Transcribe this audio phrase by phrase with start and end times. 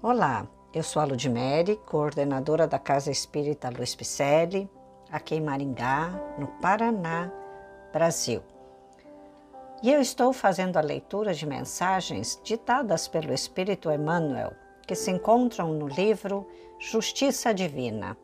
[0.00, 4.70] Olá, eu sou a Ludmere, coordenadora da Casa Espírita Luiz Picelli,
[5.10, 7.32] aqui em Maringá, no Paraná,
[7.92, 8.40] Brasil.
[9.82, 14.52] E eu estou fazendo a leitura de mensagens ditadas pelo Espírito Emmanuel,
[14.86, 16.46] que se encontram no livro
[16.78, 18.16] Justiça Divina,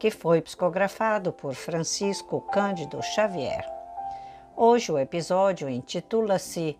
[0.00, 3.64] que foi psicografado por Francisco Cândido Xavier.
[4.56, 6.76] Hoje o episódio intitula-se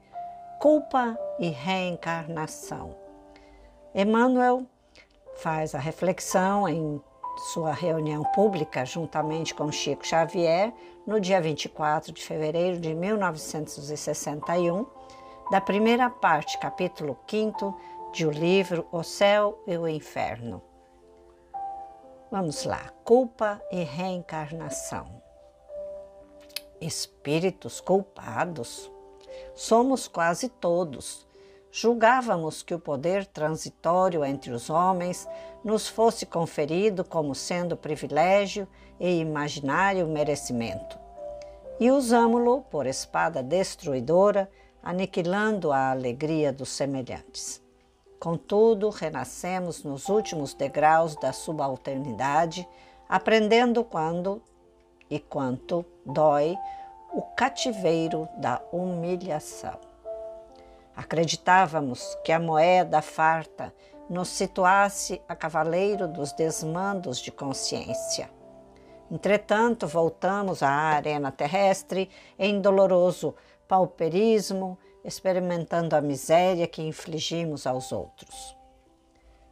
[0.58, 3.01] Culpa e Reencarnação.
[3.94, 4.66] Emmanuel
[5.34, 6.98] faz a reflexão em
[7.52, 10.72] sua reunião pública juntamente com Chico Xavier
[11.06, 14.86] no dia 24 de fevereiro de 1961,
[15.50, 17.78] da primeira parte, capítulo 5
[18.14, 20.62] de o livro O Céu e o Inferno.
[22.30, 25.22] Vamos lá, culpa e reencarnação.
[26.80, 28.90] Espíritos culpados?
[29.54, 31.30] Somos quase todos
[31.72, 35.26] julgávamos que o poder transitório entre os homens
[35.64, 38.68] nos fosse conferido como sendo privilégio
[39.00, 40.98] e imaginário merecimento.
[41.80, 44.50] E usámo-lo por espada destruidora,
[44.82, 47.62] aniquilando a alegria dos semelhantes.
[48.20, 52.68] Contudo, renascemos nos últimos degraus da subalternidade,
[53.08, 54.42] aprendendo quando
[55.08, 56.56] e quanto dói
[57.12, 59.91] o cativeiro da humilhação.
[61.02, 63.74] Acreditávamos que a moeda farta
[64.08, 68.30] nos situasse a cavaleiro dos desmandos de consciência.
[69.10, 72.08] Entretanto, voltamos à arena terrestre
[72.38, 73.34] em doloroso
[73.66, 78.56] pauperismo, experimentando a miséria que infligimos aos outros.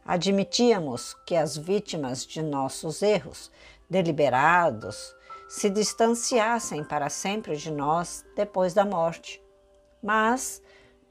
[0.05, 3.51] Admitíamos que as vítimas de nossos erros
[3.89, 5.13] deliberados
[5.49, 9.43] se distanciassem para sempre de nós depois da morte,
[10.01, 10.61] mas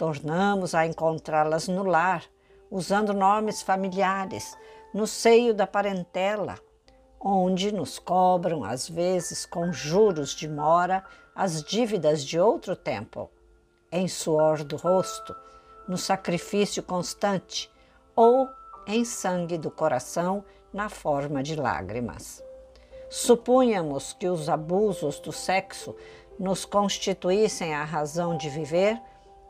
[0.00, 2.24] Tornamos a encontrá-las no lar,
[2.70, 4.56] usando nomes familiares,
[4.94, 6.58] no seio da parentela,
[7.20, 13.30] onde nos cobram, às vezes com juros de mora, as dívidas de outro tempo,
[13.92, 15.36] em suor do rosto,
[15.86, 17.70] no sacrifício constante
[18.16, 18.48] ou
[18.86, 22.42] em sangue do coração na forma de lágrimas.
[23.10, 25.94] Supunhamos que os abusos do sexo
[26.39, 28.98] nos constituíssem a razão de viver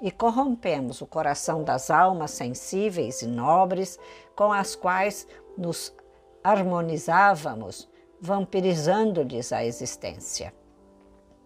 [0.00, 3.98] e corrompemos o coração das almas sensíveis e nobres
[4.34, 5.94] com as quais nos
[6.42, 7.88] harmonizávamos,
[8.20, 10.54] vampirizando-lhes a existência.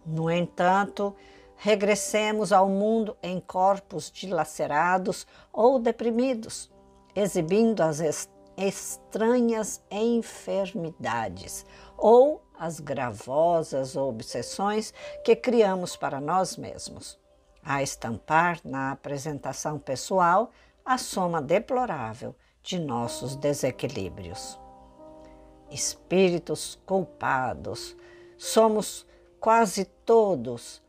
[0.07, 1.15] No entanto,
[1.57, 6.71] regressemos ao mundo em corpos dilacerados ou deprimidos,
[7.15, 11.67] exibindo as estranhas enfermidades
[11.97, 14.95] ou as gravosas obsessões
[15.25, 17.19] que criamos para nós mesmos
[17.65, 20.51] a estampar na apresentação pessoal
[20.85, 24.59] a soma deplorável de nossos desequilíbrios.
[25.71, 27.97] Espíritos culpados,
[28.37, 29.07] somos
[29.41, 30.83] quase todos.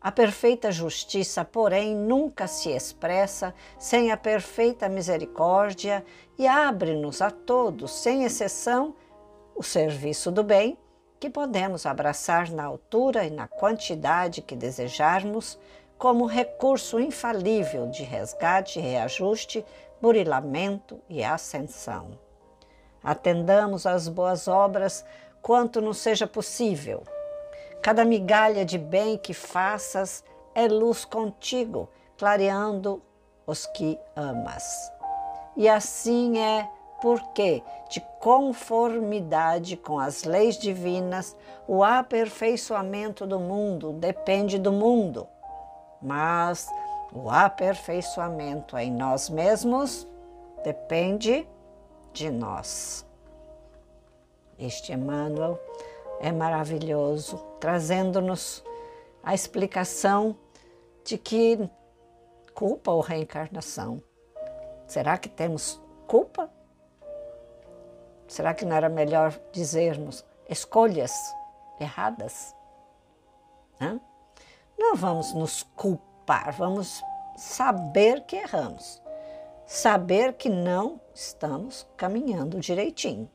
[0.00, 6.04] A perfeita justiça, porém, nunca se expressa sem a perfeita misericórdia
[6.38, 8.94] e abre-nos a todos, sem exceção,
[9.56, 10.76] o serviço do bem
[11.24, 15.58] que podemos abraçar na altura e na quantidade que desejarmos,
[16.04, 19.64] como recurso infalível de resgate, reajuste,
[20.02, 22.18] burilamento e ascensão.
[23.02, 25.02] Atendamos às boas obras
[25.40, 27.04] quanto nos seja possível.
[27.80, 30.22] Cada migalha de bem que faças
[30.54, 31.88] é luz contigo,
[32.18, 33.02] clareando
[33.46, 34.92] os que amas.
[35.56, 36.68] E assim é
[37.00, 41.34] porque, de conformidade com as leis divinas,
[41.66, 45.26] o aperfeiçoamento do mundo depende do mundo
[46.04, 46.68] mas
[47.12, 50.06] o aperfeiçoamento em nós mesmos
[50.62, 51.48] depende
[52.12, 53.06] de nós.
[54.58, 55.58] Este Emmanuel
[56.20, 58.62] é maravilhoso, trazendo-nos
[59.22, 60.36] a explicação
[61.04, 61.68] de que
[62.54, 64.02] culpa ou reencarnação.
[64.86, 66.50] Será que temos culpa?
[68.28, 71.12] Será que não era melhor dizermos escolhas
[71.80, 72.54] erradas?
[73.80, 74.00] Hã?
[74.78, 77.02] Não vamos nos culpar, vamos
[77.36, 79.02] saber que erramos,
[79.66, 83.30] saber que não estamos caminhando direitinho,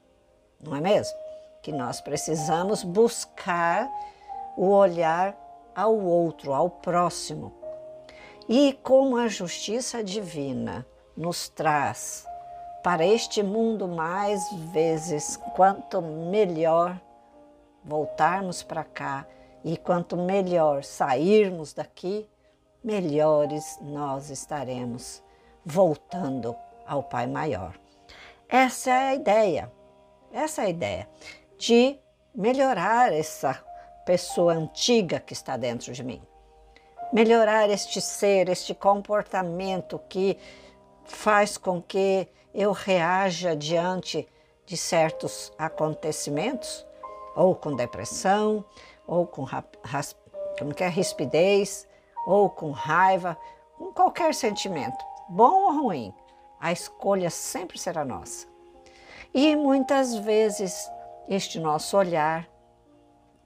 [0.60, 1.18] não é mesmo?
[1.62, 3.90] Que nós precisamos buscar
[4.58, 5.38] o olhar
[5.74, 7.54] ao outro, ao próximo.
[8.48, 12.26] E como a justiça divina nos traz
[12.84, 14.42] para este mundo mais
[14.72, 17.00] vezes, quanto melhor
[17.84, 19.26] voltarmos para cá
[19.64, 22.28] e quanto melhor sairmos daqui,
[22.84, 25.22] melhores nós estaremos
[25.66, 27.80] voltando ao Pai maior.
[28.48, 29.72] Essa é a ideia,
[30.32, 31.10] essa é a ideia
[31.58, 32.00] de
[32.34, 33.64] melhorar essa
[34.06, 36.22] pessoa antiga que está dentro de mim.
[37.12, 40.38] Melhorar este ser, este comportamento que
[41.04, 44.28] faz com que eu reaja diante
[44.66, 46.86] de certos acontecimentos,
[47.36, 48.64] ou com depressão,
[49.10, 49.44] ou com
[50.58, 51.88] como que é, rispidez,
[52.28, 53.36] ou com raiva,
[53.76, 56.14] com qualquer sentimento, bom ou ruim,
[56.60, 58.48] a escolha sempre será nossa.
[59.34, 60.90] E muitas vezes
[61.28, 62.48] este nosso olhar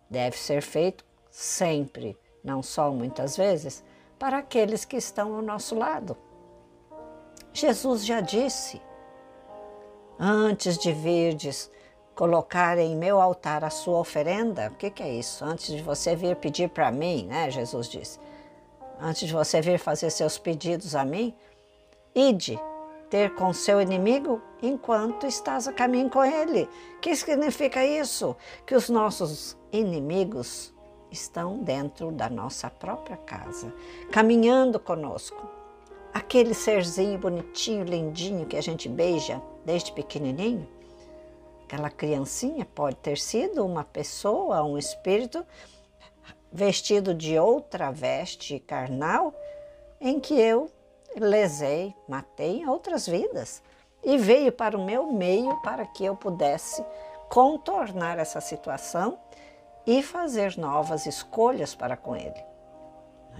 [0.10, 3.83] deve ser feito sempre, não só muitas vezes,
[4.19, 6.18] para aqueles que estão ao nosso lado.
[7.54, 8.81] Jesus já disse:
[10.19, 11.71] Antes de virdes
[12.15, 15.44] colocar em meu altar a sua oferenda, o que, que é isso?
[15.44, 17.50] Antes de você vir pedir para mim, né?
[17.50, 18.19] Jesus disse.
[19.00, 21.33] Antes de você vir fazer seus pedidos a mim,
[22.15, 22.60] ide
[23.10, 26.69] ter com seu inimigo enquanto estás a caminho com ele.
[26.98, 28.36] O que significa isso?
[28.65, 30.74] Que os nossos inimigos
[31.12, 33.74] estão dentro da nossa própria casa,
[34.12, 35.48] caminhando conosco.
[36.13, 40.68] Aquele serzinho bonitinho, lindinho que a gente beija desde pequenininho,
[41.73, 45.43] aquela criancinha pode ter sido uma pessoa, um espírito
[46.51, 49.33] vestido de outra veste carnal
[49.99, 50.69] em que eu
[51.15, 53.63] lesei, matei em outras vidas
[54.03, 56.85] e veio para o meu meio para que eu pudesse
[57.27, 59.17] contornar essa situação
[59.83, 62.45] e fazer novas escolhas para com ele.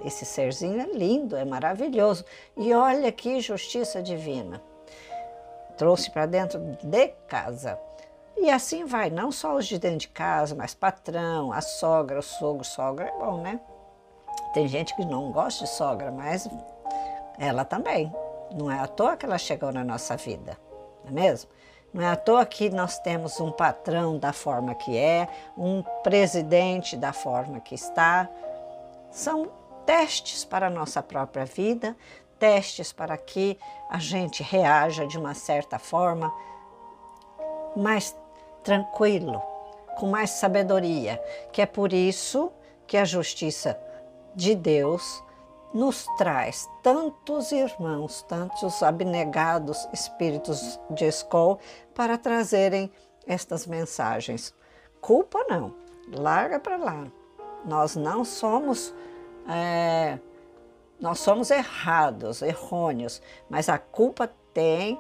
[0.04, 2.26] Esse serzinho é lindo, é maravilhoso.
[2.58, 4.60] E olha que justiça divina.
[5.78, 7.80] Trouxe para dentro de casa.
[8.38, 12.24] E assim vai, não só os de dentro de casa, mas patrão, a sogra, o
[12.24, 13.60] sogro, sogra é bom, né?
[14.54, 16.50] Tem gente que não gosta de sogra, mas
[17.38, 18.14] ela também.
[18.52, 20.58] Não é à toa que ela chegou na nossa vida,
[21.04, 21.50] não é mesmo?
[21.94, 26.98] Não é à toa que nós temos um patrão da forma que é, um presidente
[26.98, 28.28] da forma que está.
[29.12, 29.52] São
[29.86, 31.96] testes para a nossa própria vida,
[32.40, 33.60] testes para que
[33.90, 36.34] a gente reaja de uma certa forma
[37.76, 38.16] mais
[38.64, 39.42] tranquilo,
[39.98, 41.22] com mais sabedoria,
[41.52, 42.52] que é por isso
[42.88, 43.80] que a justiça
[44.36, 45.24] de Deus
[45.74, 51.60] nos traz tantos irmãos, tantos abnegados espíritos de escol
[51.96, 52.92] para trazerem
[53.26, 54.54] estas mensagens.
[55.02, 55.74] Culpa não,
[56.12, 57.08] larga para lá.
[57.66, 58.94] Nós não somos
[59.50, 60.20] é,
[61.00, 64.98] nós somos errados, errôneos, mas a culpa tem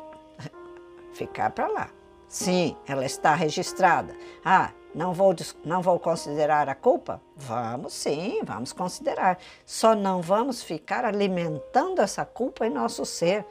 [1.13, 1.89] ficar para lá.
[2.33, 4.15] Sim, ela está registrada.
[4.43, 7.21] Ah, não vou, não vou considerar a culpa?
[7.35, 9.37] Vamos sim, vamos considerar.
[9.67, 13.45] Só não vamos ficar alimentando essa culpa em nosso ser.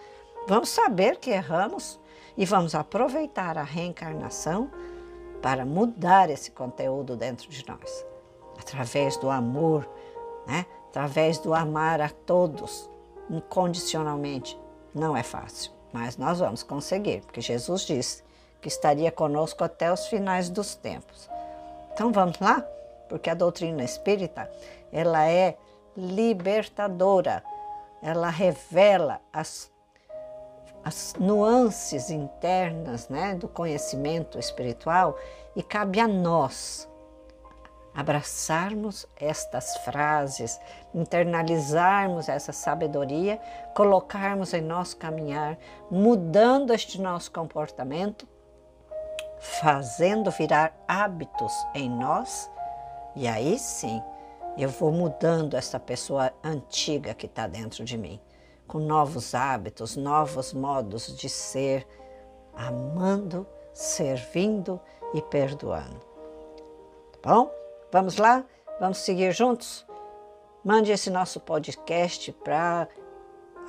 [0.49, 2.00] Vamos saber que erramos
[2.37, 4.69] e vamos aproveitar a reencarnação
[5.40, 8.05] para mudar esse conteúdo dentro de nós,
[8.58, 9.88] através do amor,
[10.44, 10.67] né?
[10.88, 12.90] através do amar a todos
[13.31, 14.58] incondicionalmente.
[14.93, 18.31] Não é fácil, mas nós vamos conseguir, porque Jesus disse
[18.62, 21.29] que estaria conosco até os finais dos tempos.
[21.93, 22.64] Então vamos lá?
[23.09, 24.49] Porque a doutrina espírita,
[24.93, 25.59] ela é
[25.97, 27.43] libertadora.
[28.00, 29.70] Ela revela as,
[30.85, 35.19] as nuances internas né, do conhecimento espiritual
[35.54, 36.88] e cabe a nós
[37.95, 40.59] abraçarmos estas frases,
[40.95, 43.38] internalizarmos essa sabedoria,
[43.75, 45.59] colocarmos em nosso caminhar,
[45.90, 48.26] mudando este nosso comportamento
[49.42, 52.49] fazendo virar hábitos em nós,
[53.16, 54.00] e aí sim
[54.56, 58.20] eu vou mudando essa pessoa antiga que está dentro de mim,
[58.68, 61.84] com novos hábitos, novos modos de ser,
[62.54, 64.80] amando, servindo
[65.12, 66.00] e perdoando.
[67.20, 67.50] Tá bom?
[67.90, 68.44] Vamos lá?
[68.78, 69.84] Vamos seguir juntos?
[70.62, 72.87] Mande esse nosso podcast para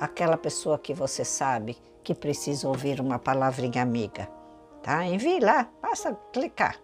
[0.00, 4.28] aquela pessoa que você sabe que precisa ouvir uma palavrinha amiga
[4.84, 5.04] tá?
[5.04, 6.78] Envie lá, basta clicar.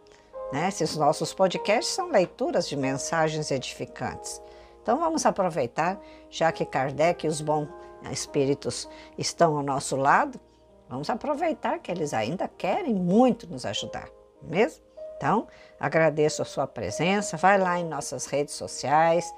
[0.53, 0.67] Né?
[0.69, 4.43] Esses nossos podcasts são leituras de mensagens edificantes.
[4.83, 7.69] Então vamos aproveitar, já que Kardec e os bons
[8.11, 10.41] espíritos estão ao nosso lado,
[10.89, 14.09] vamos aproveitar que eles ainda querem muito nos ajudar,
[14.43, 14.83] mesmo?
[15.17, 15.47] Então,
[15.79, 19.33] agradeço a sua presença, vai lá em nossas redes sociais,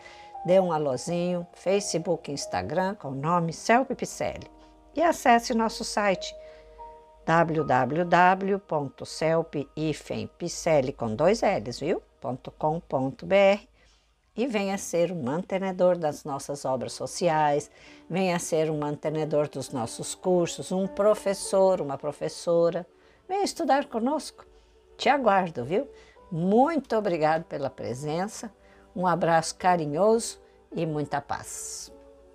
[0.47, 4.49] dê um alôzinho, Facebook e Instagram com o nome Celpe Picelli
[4.95, 6.33] e acesse nosso site
[7.25, 8.65] www.celp
[10.97, 12.03] com dois L's, viu?
[12.59, 13.73] .com.br
[14.37, 17.71] e venha ser um mantenedor das nossas obras sociais,
[18.09, 22.87] venha ser um mantenedor dos nossos cursos, um professor, uma professora.
[23.29, 24.47] Venha estudar conosco.
[24.97, 25.89] Te aguardo, viu?
[26.31, 28.51] Muito obrigado pela presença,
[28.97, 30.41] um abraço carinhoso
[30.75, 31.93] e muita paz.